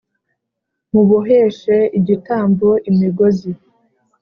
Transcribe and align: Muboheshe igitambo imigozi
Muboheshe 0.91 1.77
igitambo 1.99 2.69
imigozi 2.89 3.51